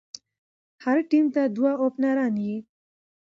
هر 0.83 0.97
ټيم 1.09 1.25
ته 1.33 1.41
دوه 1.55 1.71
اوپنران 1.83 2.33
يي. 2.45 2.57